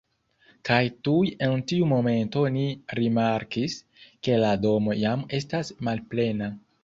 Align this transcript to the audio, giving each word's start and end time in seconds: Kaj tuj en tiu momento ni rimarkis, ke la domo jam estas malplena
Kaj 0.69 0.77
tuj 1.07 1.19
en 1.47 1.59
tiu 1.71 1.89
momento 1.91 2.45
ni 2.55 2.63
rimarkis, 3.01 3.77
ke 4.29 4.39
la 4.45 4.51
domo 4.65 4.97
jam 5.03 5.27
estas 5.41 5.71
malplena 5.89 6.49